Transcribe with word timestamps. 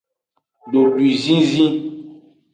Dodwizizi. 0.71 1.67